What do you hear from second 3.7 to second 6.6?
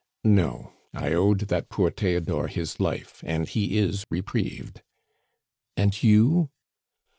is reprieved." "And you?"